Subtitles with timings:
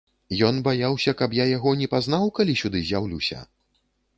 [0.47, 3.39] Ён баяўся, каб я яго не пазнаў, калі сюды з'яўлюся?